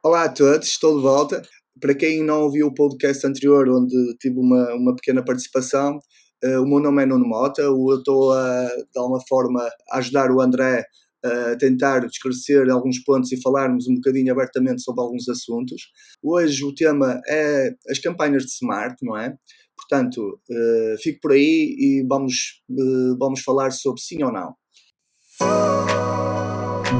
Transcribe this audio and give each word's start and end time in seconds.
Olá 0.00 0.26
a 0.26 0.28
todos, 0.28 0.68
estou 0.68 0.96
de 0.96 1.02
volta. 1.02 1.42
Para 1.80 1.92
quem 1.92 2.22
não 2.22 2.42
ouviu 2.42 2.68
o 2.68 2.74
podcast 2.74 3.26
anterior, 3.26 3.68
onde 3.68 4.16
tive 4.20 4.38
uma, 4.38 4.72
uma 4.74 4.94
pequena 4.94 5.24
participação, 5.24 5.98
uh, 6.44 6.62
o 6.62 6.68
meu 6.68 6.78
nome 6.78 7.02
é 7.02 7.06
Nuno 7.06 7.26
Mota, 7.26 7.62
eu 7.62 7.76
estou 7.96 8.32
a, 8.32 8.68
de 8.68 8.96
alguma 8.96 9.18
forma 9.28 9.60
a 9.90 9.98
ajudar 9.98 10.30
o 10.30 10.40
André 10.40 10.84
a 11.24 11.56
tentar 11.56 12.06
esclarecer 12.06 12.70
alguns 12.70 13.02
pontos 13.02 13.32
e 13.32 13.42
falarmos 13.42 13.88
um 13.88 13.96
bocadinho 13.96 14.32
abertamente 14.32 14.82
sobre 14.82 15.02
alguns 15.02 15.28
assuntos. 15.28 15.82
Hoje 16.22 16.64
o 16.64 16.72
tema 16.72 17.20
é 17.28 17.74
as 17.90 17.98
campanhas 17.98 18.44
de 18.44 18.52
Smart, 18.52 18.94
não 19.02 19.16
é? 19.16 19.34
Portanto, 19.76 20.40
uh, 20.48 21.02
fico 21.02 21.18
por 21.20 21.32
aí 21.32 21.74
e 21.76 22.06
vamos, 22.08 22.62
uh, 22.70 23.18
vamos 23.18 23.40
falar 23.40 23.72
sobre 23.72 24.00
sim 24.00 24.22
ou 24.22 24.30
não. 24.30 24.54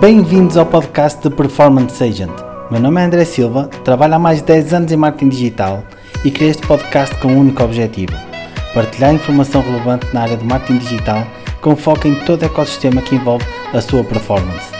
Bem-vindos 0.00 0.56
ao 0.56 0.68
podcast 0.68 1.22
de 1.22 1.34
Performance 1.34 2.02
Agent 2.02 2.47
meu 2.70 2.78
nome 2.78 3.00
é 3.00 3.04
André 3.04 3.24
Silva, 3.24 3.66
trabalho 3.82 4.14
há 4.14 4.18
mais 4.18 4.38
de 4.40 4.44
10 4.44 4.74
anos 4.74 4.92
em 4.92 4.96
marketing 4.96 5.30
digital 5.30 5.82
e 6.22 6.30
criei 6.30 6.50
este 6.50 6.66
podcast 6.66 7.16
com 7.16 7.28
um 7.28 7.38
único 7.38 7.62
objetivo: 7.62 8.12
partilhar 8.74 9.14
informação 9.14 9.62
relevante 9.62 10.06
na 10.12 10.22
área 10.22 10.36
de 10.36 10.44
marketing 10.44 10.78
digital 10.78 11.26
com 11.62 11.74
foco 11.74 12.06
em 12.06 12.14
todo 12.14 12.42
o 12.42 12.44
ecossistema 12.44 13.00
que 13.00 13.14
envolve 13.14 13.44
a 13.72 13.80
sua 13.80 14.04
performance. 14.04 14.70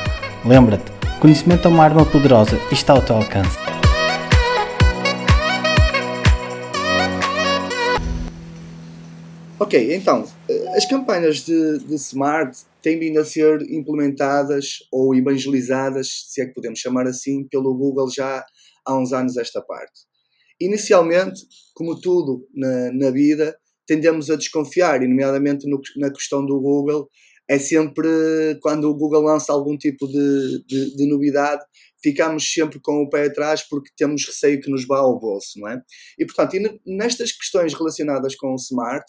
Lembra-te, 0.44 0.92
conhecimento 1.18 1.66
é 1.66 1.70
uma 1.70 1.84
arma 1.84 2.04
poderosa 2.04 2.58
e 2.70 2.74
está 2.74 2.92
ao 2.92 3.00
teu 3.00 3.16
alcance. 3.16 3.67
Ok, 9.60 9.92
então, 9.92 10.24
as 10.76 10.86
campanhas 10.86 11.38
de, 11.44 11.78
de 11.80 11.94
Smart 11.96 12.56
têm 12.80 12.96
vindo 12.96 13.18
a 13.18 13.24
ser 13.24 13.60
implementadas 13.62 14.78
ou 14.92 15.16
evangelizadas, 15.16 16.26
se 16.28 16.40
é 16.40 16.46
que 16.46 16.54
podemos 16.54 16.78
chamar 16.78 17.08
assim, 17.08 17.44
pelo 17.48 17.74
Google 17.74 18.08
já 18.08 18.44
há 18.86 18.96
uns 18.96 19.12
anos 19.12 19.36
esta 19.36 19.60
parte. 19.60 20.02
Inicialmente, 20.60 21.40
como 21.74 22.00
tudo 22.00 22.46
na, 22.54 22.92
na 22.92 23.10
vida, 23.10 23.58
tendemos 23.84 24.30
a 24.30 24.36
desconfiar, 24.36 25.02
e 25.02 25.08
nomeadamente 25.08 25.68
no, 25.68 25.80
na 25.96 26.12
questão 26.12 26.46
do 26.46 26.60
Google, 26.60 27.08
é 27.48 27.58
sempre 27.58 28.08
quando 28.62 28.84
o 28.84 28.94
Google 28.94 29.22
lança 29.22 29.52
algum 29.52 29.76
tipo 29.76 30.06
de, 30.06 30.64
de, 30.68 30.96
de, 30.96 31.08
novidade, 31.08 31.64
ficamos 32.00 32.48
sempre 32.48 32.78
com 32.78 33.02
o 33.02 33.08
pé 33.08 33.24
atrás 33.24 33.66
porque 33.68 33.90
temos 33.96 34.24
receio 34.24 34.60
que 34.60 34.70
nos 34.70 34.86
vá 34.86 34.98
ao 34.98 35.18
bolso, 35.18 35.58
não 35.58 35.68
é? 35.68 35.82
E 36.16 36.24
portanto, 36.24 36.54
e 36.54 36.96
nestas 36.96 37.32
questões 37.32 37.74
relacionadas 37.74 38.36
com 38.36 38.52
o 38.52 38.56
Smart, 38.56 39.04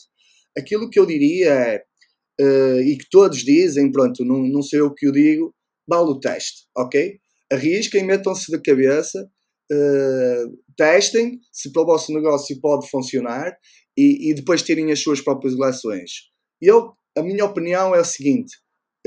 aquilo 0.57 0.89
que 0.89 0.99
eu 0.99 1.05
diria 1.05 1.49
é 1.49 1.83
uh, 2.41 2.81
e 2.81 2.97
que 2.97 3.09
todos 3.09 3.39
dizem, 3.39 3.91
pronto, 3.91 4.23
não, 4.23 4.39
não 4.39 4.61
sei 4.61 4.79
eu 4.79 4.93
que 4.93 5.07
o 5.07 5.11
digo, 5.11 5.53
vale 5.87 6.09
o 6.11 6.19
teste, 6.19 6.67
ok? 6.77 7.19
Arrisquem, 7.51 8.05
metam-se 8.05 8.51
de 8.51 8.61
cabeça, 8.61 9.29
uh, 9.71 10.57
testem 10.77 11.39
se 11.51 11.71
para 11.71 11.81
o 11.81 11.85
vosso 11.85 12.13
negócio 12.13 12.59
pode 12.61 12.89
funcionar 12.89 13.57
e, 13.97 14.29
e 14.29 14.33
depois 14.33 14.63
terem 14.63 14.91
as 14.91 15.01
suas 15.01 15.21
próprias 15.21 15.55
relações. 15.55 16.11
Eu, 16.61 16.93
a 17.17 17.23
minha 17.23 17.45
opinião 17.45 17.95
é 17.95 17.99
o 17.99 18.05
seguinte, 18.05 18.55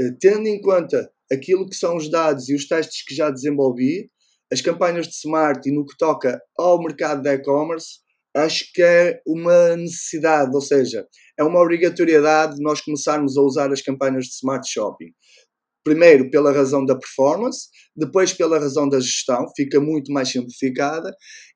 uh, 0.00 0.16
tendo 0.20 0.46
em 0.48 0.60
conta 0.60 1.10
aquilo 1.32 1.68
que 1.68 1.77
são 1.77 1.96
os 1.96 2.10
dados 2.10 2.48
e 2.48 2.54
os 2.54 2.66
testes 2.66 3.04
que 3.04 3.14
já 3.14 3.30
desenvolvi, 3.30 4.10
as 4.52 4.60
campanhas 4.60 5.08
de 5.08 5.14
smart 5.14 5.66
e 5.66 5.72
no 5.72 5.86
que 5.86 5.96
toca 5.96 6.38
ao 6.58 6.78
mercado 6.78 7.22
de 7.22 7.30
e-commerce, 7.30 8.02
acho 8.34 8.72
que 8.72 8.83
é 8.83 9.20
uma 9.27 9.77
necessidade, 9.77 10.50
ou 10.55 10.61
seja, 10.61 11.06
é 11.38 11.44
uma 11.44 11.61
obrigatoriedade 11.61 12.61
nós 12.61 12.80
começarmos 12.80 13.36
a 13.36 13.42
usar 13.42 13.72
as 13.72 13.83
campanhas 13.83 14.24
de 14.24 14.33
smart 14.33 14.69
shopping. 14.69 15.12
Primeiro 15.84 16.30
pela 16.30 16.52
razão 16.52 16.84
da 16.84 16.97
performance, 16.97 17.69
depois 17.97 18.33
pela 18.33 18.58
razão 18.58 18.89
da 18.89 19.00
gestão, 19.00 19.47
fica 19.56 19.80
muito 19.80 20.12
mais 20.12 20.30
simplificada, 20.30 21.12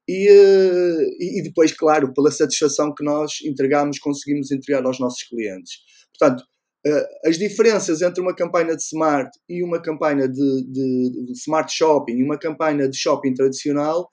e, 0.09 0.29
eh, 0.29 1.39
e 1.39 1.43
depois, 1.43 1.73
claro, 1.73 2.13
pela 2.13 2.31
satisfação 2.31 2.95
que 2.95 3.05
nós 3.05 3.35
entregamos, 3.45 3.99
conseguimos 3.99 4.51
entregar 4.51 4.85
aos 4.85 5.01
nossos 5.01 5.23
clientes. 5.23 5.75
Portanto, 6.19 6.45
Uh, 6.87 7.29
as 7.29 7.37
diferenças 7.37 8.01
entre 8.01 8.21
uma 8.21 8.33
campanha 8.33 8.77
de 8.77 8.81
smart 8.81 9.29
e 9.49 9.61
uma 9.65 9.83
campanha 9.83 10.29
de, 10.29 10.67
de, 10.71 11.25
de 11.27 11.33
smart 11.33 11.75
shopping 11.75 12.19
e 12.19 12.23
uma 12.23 12.39
campanha 12.39 12.89
de 12.89 12.97
shopping 12.97 13.35
tradicional 13.35 14.09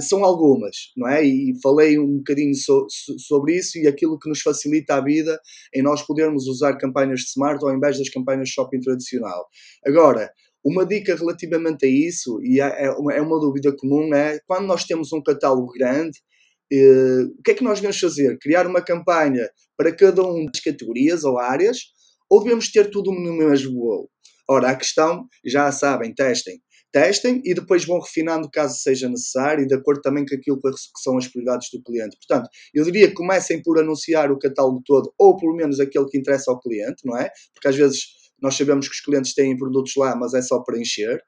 são 0.00 0.24
algumas, 0.24 0.92
não 0.96 1.08
é? 1.08 1.24
E 1.24 1.54
falei 1.62 1.98
um 1.98 2.18
bocadinho 2.18 2.54
so, 2.54 2.86
so, 2.88 3.18
sobre 3.18 3.56
isso 3.56 3.78
e 3.78 3.86
aquilo 3.86 4.18
que 4.18 4.28
nos 4.28 4.40
facilita 4.40 4.94
a 4.94 5.00
vida 5.00 5.40
em 5.74 5.82
nós 5.82 6.02
podermos 6.02 6.46
usar 6.46 6.76
campanhas 6.76 7.20
de 7.20 7.26
smart 7.26 7.64
ao 7.64 7.74
invés 7.74 7.98
das 7.98 8.08
campanhas 8.08 8.48
shopping 8.48 8.80
tradicional. 8.80 9.46
Agora, 9.84 10.30
uma 10.64 10.86
dica 10.86 11.16
relativamente 11.16 11.84
a 11.84 11.88
isso, 11.88 12.40
e 12.42 12.60
é, 12.60 12.84
é 12.86 12.90
uma, 12.92 13.12
é 13.12 13.20
uma 13.20 13.40
dúvida 13.40 13.74
comum, 13.76 14.14
é 14.14 14.38
quando 14.46 14.66
nós 14.66 14.84
temos 14.84 15.12
um 15.12 15.20
catálogo 15.20 15.72
grande, 15.72 16.18
uh, 16.72 17.24
o 17.38 17.42
que 17.42 17.50
é 17.50 17.54
que 17.54 17.64
nós 17.64 17.80
devemos 17.80 17.98
fazer? 17.98 18.38
Criar 18.38 18.66
uma 18.66 18.80
campanha 18.80 19.48
para 19.76 19.94
cada 19.94 20.22
uma 20.22 20.46
das 20.50 20.60
categorias 20.60 21.24
ou 21.24 21.38
áreas 21.38 21.78
ou 22.30 22.42
devemos 22.42 22.70
ter 22.70 22.90
tudo 22.90 23.10
no 23.10 23.32
mesmo 23.36 23.74
bolo? 23.74 24.08
Ora, 24.48 24.70
a 24.70 24.76
questão, 24.76 25.26
já 25.44 25.70
sabem, 25.72 26.14
testem. 26.14 26.61
Testem 26.92 27.40
e 27.44 27.54
depois 27.54 27.84
vão 27.86 27.98
refinando 27.98 28.50
caso 28.50 28.78
seja 28.78 29.08
necessário 29.08 29.64
e 29.64 29.66
de 29.66 29.74
acordo 29.74 30.02
também 30.02 30.26
com 30.26 30.34
aquilo 30.34 30.60
que 30.60 31.02
são 31.02 31.16
as 31.16 31.26
prioridades 31.26 31.70
do 31.72 31.82
cliente. 31.82 32.16
Portanto, 32.16 32.48
eu 32.74 32.84
diria 32.84 33.08
que 33.08 33.14
comecem 33.14 33.62
por 33.62 33.78
anunciar 33.78 34.30
o 34.30 34.38
catálogo 34.38 34.82
todo 34.84 35.12
ou 35.18 35.36
pelo 35.36 35.56
menos 35.56 35.80
aquele 35.80 36.06
que 36.06 36.18
interessa 36.18 36.50
ao 36.50 36.60
cliente, 36.60 37.04
não 37.04 37.16
é? 37.16 37.30
Porque 37.54 37.68
às 37.68 37.76
vezes 37.76 38.08
nós 38.40 38.54
sabemos 38.54 38.88
que 38.88 38.94
os 38.94 39.00
clientes 39.00 39.34
têm 39.34 39.56
produtos 39.56 39.94
lá, 39.96 40.14
mas 40.14 40.34
é 40.34 40.42
só 40.42 40.60
para 40.60 40.78
encher. 40.78 41.22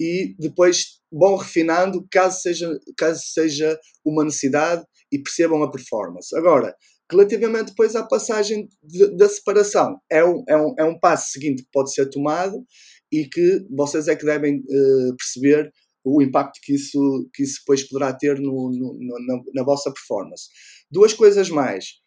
E 0.00 0.34
depois 0.38 1.00
vão 1.12 1.36
refinando 1.36 2.06
caso 2.10 2.40
seja, 2.40 2.70
caso 2.96 3.20
seja 3.22 3.78
uma 4.04 4.24
necessidade 4.24 4.82
e 5.12 5.18
percebam 5.18 5.62
a 5.62 5.70
performance. 5.70 6.34
Agora, 6.34 6.74
Relativamente 7.12 7.68
depois 7.68 7.94
à 7.94 8.02
passagem 8.02 8.66
de, 8.82 9.14
da 9.14 9.28
separação, 9.28 9.98
é 10.10 10.24
um, 10.24 10.42
é, 10.48 10.56
um, 10.56 10.74
é 10.78 10.84
um 10.84 10.98
passo 10.98 11.32
seguinte 11.32 11.62
que 11.62 11.68
pode 11.70 11.92
ser 11.92 12.08
tomado 12.08 12.64
e 13.12 13.28
que 13.28 13.66
vocês 13.70 14.08
é 14.08 14.16
que 14.16 14.24
devem 14.24 14.58
uh, 14.58 15.16
perceber 15.16 15.70
o 16.04 16.20
impacto 16.22 16.58
que 16.62 16.74
isso, 16.74 17.28
que 17.32 17.42
isso 17.42 17.60
depois 17.60 17.88
poderá 17.88 18.12
ter 18.12 18.40
no, 18.40 18.70
no, 18.70 18.98
no 18.98 19.26
na, 19.26 19.42
na, 19.54 19.64
vossa 19.64 19.92
performance. 19.92 20.48
Duas 20.90 21.12
coisas 21.12 21.48
mais. 21.48 22.01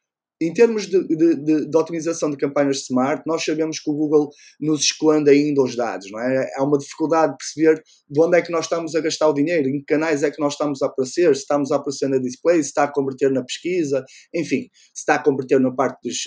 Em 0.45 0.53
termos 0.53 0.85
de, 0.85 1.07
de, 1.07 1.35
de, 1.35 1.69
de, 1.69 1.77
otimização 1.77 2.29
de 2.29 2.37
campanhas 2.37 2.83
smart, 2.83 3.23
nós 3.25 3.43
sabemos 3.43 3.79
que 3.79 3.89
o 3.89 3.93
Google 3.93 4.29
nos 4.59 4.81
esconde 4.81 5.31
ainda 5.31 5.63
os 5.63 5.75
dados, 5.75 6.11
não 6.11 6.19
é? 6.19 6.51
Há 6.55 6.63
uma 6.63 6.77
dificuldade 6.77 7.31
de 7.31 7.37
perceber 7.37 7.83
de 8.07 8.21
onde 8.21 8.37
é 8.37 8.41
que 8.41 8.51
nós 8.51 8.65
estamos 8.65 8.93
a 8.93 9.01
gastar 9.01 9.27
o 9.27 9.33
dinheiro, 9.33 9.67
em 9.67 9.79
que 9.79 9.85
canais 9.85 10.21
é 10.21 10.29
que 10.29 10.39
nós 10.39 10.53
estamos 10.53 10.83
a 10.83 10.85
aparecer, 10.85 11.33
se 11.35 11.41
estamos 11.41 11.71
a 11.71 11.77
aparecer 11.77 12.07
na 12.09 12.19
display, 12.19 12.61
se 12.61 12.69
está 12.69 12.83
a 12.83 12.91
converter 12.91 13.31
na 13.31 13.43
pesquisa, 13.43 14.05
enfim, 14.33 14.69
se 14.93 15.01
está 15.01 15.15
a 15.15 15.23
converter 15.23 15.59
na 15.59 15.71
parte 15.71 15.99
dos, 16.03 16.17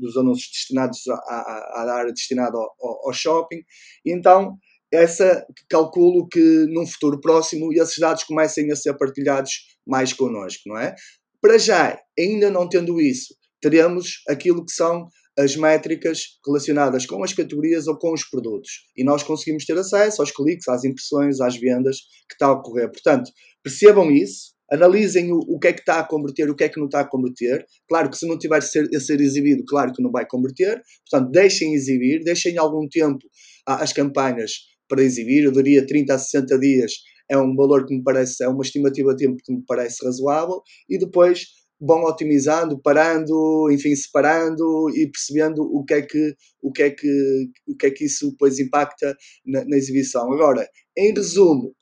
dos 0.00 0.16
anúncios 0.16 0.48
destinados 0.50 1.00
à, 1.08 1.14
à, 1.14 1.92
área 1.92 2.12
destinada 2.12 2.56
ao, 2.56 2.74
ao, 2.80 3.08
ao 3.08 3.12
shopping. 3.12 3.62
Então, 4.06 4.56
essa 4.90 5.44
calculo 5.68 6.26
que 6.26 6.66
num 6.68 6.86
futuro 6.86 7.20
próximo 7.20 7.72
esses 7.72 7.98
dados 7.98 8.24
comecem 8.24 8.70
a 8.70 8.76
ser 8.76 8.96
partilhados 8.96 9.76
mais 9.86 10.12
connosco, 10.12 10.62
não 10.66 10.78
é? 10.78 10.94
Para 11.40 11.58
já, 11.58 11.98
ainda 12.16 12.50
não 12.50 12.68
tendo 12.68 13.00
isso, 13.00 13.34
teremos 13.62 14.22
aquilo 14.28 14.64
que 14.64 14.72
são 14.72 15.08
as 15.38 15.56
métricas 15.56 16.38
relacionadas 16.44 17.06
com 17.06 17.22
as 17.24 17.32
categorias 17.32 17.86
ou 17.86 17.96
com 17.96 18.12
os 18.12 18.24
produtos. 18.24 18.70
E 18.96 19.02
nós 19.02 19.22
conseguimos 19.22 19.64
ter 19.64 19.78
acesso 19.78 20.20
aos 20.20 20.30
cliques, 20.30 20.68
às 20.68 20.84
impressões, 20.84 21.40
às 21.40 21.56
vendas 21.56 22.00
que 22.28 22.34
está 22.34 22.46
a 22.46 22.52
ocorrer. 22.52 22.90
Portanto, 22.90 23.30
percebam 23.62 24.10
isso, 24.10 24.52
analisem 24.70 25.32
o, 25.32 25.38
o 25.38 25.58
que 25.58 25.68
é 25.68 25.72
que 25.72 25.80
está 25.80 26.00
a 26.00 26.04
converter, 26.04 26.50
o 26.50 26.54
que 26.54 26.64
é 26.64 26.68
que 26.68 26.78
não 26.78 26.86
está 26.86 27.00
a 27.00 27.08
converter. 27.08 27.64
Claro 27.88 28.10
que 28.10 28.18
se 28.18 28.28
não 28.28 28.38
tiver 28.38 28.58
a 28.58 28.60
ser, 28.60 28.88
a 28.94 29.00
ser 29.00 29.20
exibido, 29.22 29.64
claro 29.66 29.92
que 29.92 30.02
não 30.02 30.10
vai 30.10 30.26
converter. 30.26 30.82
Portanto, 31.08 31.30
deixem 31.30 31.72
exibir, 31.72 32.22
deixem 32.22 32.58
algum 32.58 32.86
tempo 32.86 33.24
as 33.66 33.92
campanhas 33.92 34.52
para 34.86 35.02
exibir. 35.02 35.44
Eu 35.44 35.52
diria 35.52 35.86
30 35.86 36.12
a 36.12 36.18
60 36.18 36.58
dias 36.58 36.92
é 37.30 37.38
um 37.38 37.54
valor 37.54 37.86
que 37.86 37.94
me 37.94 38.02
parece, 38.02 38.44
é 38.44 38.48
uma 38.48 38.62
estimativa 38.62 39.14
de 39.14 39.24
tempo 39.24 39.42
que 39.42 39.52
me 39.52 39.62
parece 39.66 40.04
razoável, 40.04 40.60
e 40.88 40.98
depois 40.98 41.46
vão 41.84 42.04
otimizando, 42.04 42.80
parando, 42.80 43.68
enfim, 43.70 43.94
separando 43.94 44.88
e 44.90 45.10
percebendo 45.10 45.62
o 45.62 45.84
que 45.84 45.94
é 45.94 46.02
que, 46.02 46.34
o 46.62 46.72
que, 46.72 46.82
é 46.82 46.90
que, 46.90 47.50
o 47.66 47.76
que, 47.76 47.86
é 47.86 47.90
que 47.90 48.04
isso 48.04 48.30
depois 48.30 48.58
impacta 48.58 49.16
na, 49.44 49.64
na 49.64 49.76
exibição. 49.76 50.32
Agora, 50.32 50.68
em 50.96 51.12
resumo, 51.12 51.74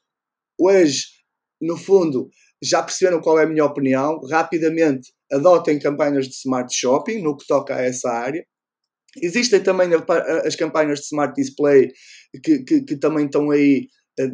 hoje, 0.58 1.05
no 1.61 1.76
fundo, 1.76 2.29
já 2.62 2.82
perceberam 2.82 3.20
qual 3.20 3.38
é 3.38 3.44
a 3.44 3.49
minha 3.49 3.64
opinião, 3.64 4.20
rapidamente 4.31 5.12
adotem 5.32 5.79
campanhas 5.79 6.26
de 6.26 6.35
smart 6.35 6.75
shopping 6.75 7.23
no 7.23 7.37
que 7.37 7.46
toca 7.46 7.76
a 7.76 7.82
essa 7.82 8.11
área. 8.11 8.44
Existem 9.23 9.62
também 9.62 9.91
as 10.44 10.56
campanhas 10.56 11.00
de 11.00 11.06
smart 11.06 11.35
display 11.35 11.91
que, 12.43 12.64
que, 12.64 12.82
que 12.82 12.96
também 12.96 13.26
estão 13.26 13.50
aí 13.50 13.87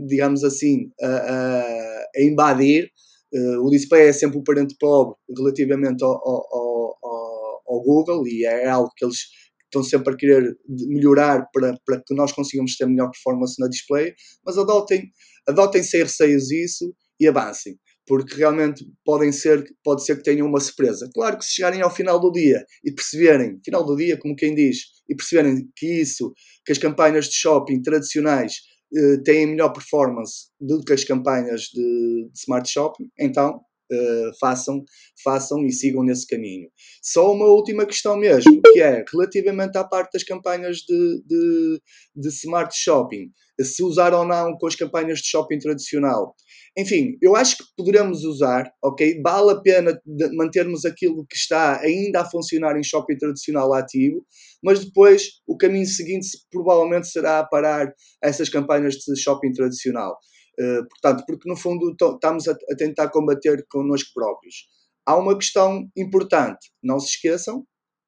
digamos 0.06 0.42
assim, 0.42 0.90
a, 1.00 1.06
a, 1.06 2.06
a 2.16 2.22
invadir. 2.22 2.90
Uh, 3.32 3.66
o 3.66 3.70
display 3.70 4.08
é 4.08 4.12
sempre 4.12 4.38
o 4.38 4.44
parente 4.44 4.76
pobre 4.78 5.16
relativamente 5.36 6.02
ao, 6.04 6.10
ao, 6.10 6.46
ao, 6.52 7.62
ao, 7.66 7.82
Google 7.82 8.26
e 8.26 8.44
é 8.44 8.68
algo 8.68 8.90
que 8.96 9.04
eles 9.04 9.18
estão 9.64 9.82
sempre 9.82 10.14
a 10.14 10.16
querer 10.16 10.56
melhorar 10.68 11.46
para, 11.52 11.76
para 11.84 12.00
que 12.06 12.14
nós 12.14 12.32
consigamos 12.32 12.76
ter 12.76 12.86
melhor 12.86 13.10
performance 13.10 13.60
na 13.60 13.68
display, 13.68 14.14
mas 14.44 14.56
adotem, 14.56 15.10
adotem 15.48 15.82
sem 15.82 16.02
receios 16.02 16.50
isso 16.50 16.94
e 17.18 17.26
avancem 17.26 17.76
porque 18.06 18.36
realmente 18.36 18.84
podem 19.04 19.32
ser, 19.32 19.64
pode 19.82 20.04
ser 20.04 20.16
que 20.16 20.22
tenham 20.22 20.46
uma 20.46 20.60
surpresa. 20.60 21.10
Claro 21.12 21.38
que 21.38 21.44
se 21.44 21.54
chegarem 21.54 21.82
ao 21.82 21.90
final 21.90 22.20
do 22.20 22.30
dia 22.30 22.64
e 22.84 22.92
perceberem, 22.92 23.58
final 23.64 23.84
do 23.84 23.96
dia, 23.96 24.16
como 24.16 24.36
quem 24.36 24.54
diz, 24.54 24.78
e 25.08 25.14
perceberem 25.14 25.68
que 25.74 26.00
isso, 26.00 26.32
que 26.64 26.72
as 26.72 26.78
campanhas 26.78 27.26
de 27.26 27.34
shopping 27.34 27.82
tradicionais 27.82 28.52
eh, 28.52 28.75
têm 29.24 29.46
melhor 29.46 29.70
performance 29.70 30.48
do 30.60 30.80
que 30.80 30.92
as 30.92 31.04
campanhas 31.04 31.62
de, 31.62 32.28
de 32.32 32.38
smart 32.38 32.68
shopping, 32.68 33.10
então 33.18 33.60
Uh, 33.92 34.36
façam, 34.40 34.84
façam 35.22 35.64
e 35.64 35.70
sigam 35.70 36.02
nesse 36.02 36.26
caminho. 36.26 36.68
Só 37.02 37.32
uma 37.32 37.46
última 37.46 37.86
questão 37.86 38.16
mesmo, 38.16 38.60
que 38.72 38.80
é 38.80 39.04
relativamente 39.12 39.78
à 39.78 39.84
parte 39.84 40.12
das 40.12 40.24
campanhas 40.24 40.78
de, 40.78 41.22
de, 41.24 41.80
de 42.16 42.28
smart 42.28 42.76
shopping, 42.76 43.30
se 43.62 43.82
usar 43.82 44.12
ou 44.12 44.26
não 44.26 44.56
com 44.58 44.66
as 44.66 44.74
campanhas 44.74 45.20
de 45.20 45.28
shopping 45.28 45.58
tradicional. 45.58 46.34
Enfim, 46.78 47.16
eu 47.22 47.34
acho 47.34 47.56
que 47.56 47.64
poderemos 47.74 48.22
usar, 48.22 48.70
ok? 48.84 49.20
Vale 49.22 49.52
a 49.52 49.60
pena 49.60 49.98
mantermos 50.34 50.84
aquilo 50.84 51.24
que 51.26 51.36
está 51.36 51.80
ainda 51.80 52.20
a 52.20 52.28
funcionar 52.28 52.76
em 52.76 52.84
shopping 52.84 53.16
tradicional 53.16 53.72
ativo, 53.72 54.22
mas 54.62 54.84
depois 54.84 55.40
o 55.46 55.56
caminho 55.56 55.86
seguinte 55.86 56.28
provavelmente 56.50 57.08
será 57.08 57.42
parar 57.44 57.90
essas 58.22 58.50
campanhas 58.50 58.94
de 58.94 59.16
shopping 59.16 59.52
tradicional. 59.52 60.18
Uh, 60.58 60.88
portanto, 60.88 61.24
porque 61.26 61.48
no 61.48 61.56
fundo 61.56 61.90
estamos 61.90 62.48
a, 62.48 62.52
a 62.52 62.76
tentar 62.76 63.10
combater 63.10 63.64
connosco 63.68 64.10
próprios. 64.14 64.68
Há 65.04 65.16
uma 65.16 65.36
questão 65.36 65.88
importante, 65.96 66.72
não 66.82 66.98
se 66.98 67.08
esqueçam 67.14 67.64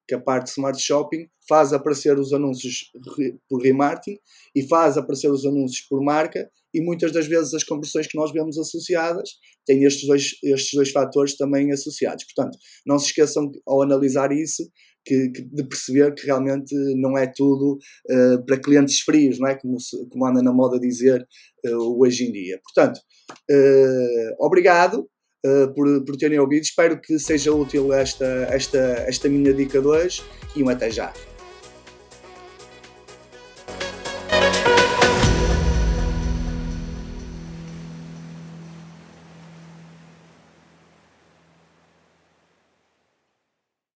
que 0.08 0.14
a 0.14 0.20
parte 0.20 0.46
de 0.46 0.52
Smart 0.52 0.80
Shopping 0.80 1.28
faz 1.46 1.72
aparecer 1.72 2.18
os 2.18 2.32
anúncios 2.32 2.90
por 3.48 3.62
remarketing 3.62 4.18
e 4.56 4.66
faz 4.66 4.96
aparecer 4.96 5.30
os 5.30 5.44
anúncios 5.44 5.86
por 5.86 6.02
marca 6.02 6.50
e 6.72 6.80
muitas 6.80 7.12
das 7.12 7.26
vezes 7.26 7.52
as 7.52 7.62
conversões 7.62 8.06
que 8.06 8.16
nós 8.16 8.32
vemos 8.32 8.58
associadas 8.58 9.30
têm 9.66 9.84
estes 9.84 10.06
dois, 10.06 10.32
estes 10.42 10.70
dois 10.72 10.90
fatores 10.90 11.36
também 11.36 11.70
associados. 11.72 12.24
Portanto, 12.24 12.58
não 12.86 12.98
se 12.98 13.06
esqueçam 13.06 13.50
ao 13.66 13.82
analisar 13.82 14.32
isso 14.32 14.62
que, 15.04 15.30
que, 15.30 15.42
de 15.42 15.64
perceber 15.66 16.14
que 16.14 16.26
realmente 16.26 16.74
não 16.96 17.16
é 17.16 17.26
tudo 17.26 17.78
uh, 18.10 18.44
para 18.46 18.60
clientes 18.60 19.00
frios, 19.00 19.38
não 19.38 19.48
é? 19.48 19.54
Como, 19.56 19.76
como 20.10 20.26
anda 20.26 20.42
na 20.42 20.52
moda 20.52 20.78
dizer 20.78 21.26
uh, 21.66 22.00
hoje 22.00 22.24
em 22.24 22.32
dia. 22.32 22.60
Portanto, 22.62 22.98
uh, 23.50 24.44
obrigado 24.44 25.08
por, 25.74 26.04
por 26.04 26.16
terem 26.16 26.38
ouvido. 26.38 26.62
Espero 26.62 27.00
que 27.00 27.18
seja 27.18 27.52
útil 27.52 27.92
esta, 27.92 28.26
esta, 28.50 28.78
esta 29.06 29.28
minha 29.28 29.52
dica 29.52 29.80
de 29.80 29.86
hoje 29.86 30.22
e 30.54 30.62
um 30.62 30.68
até 30.68 30.90
já. 30.90 31.12